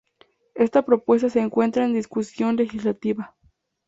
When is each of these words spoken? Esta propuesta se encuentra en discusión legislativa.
Esta 0.55 0.81
propuesta 0.83 1.29
se 1.29 1.41
encuentra 1.41 1.85
en 1.85 1.93
discusión 1.93 2.55
legislativa. 2.55 3.35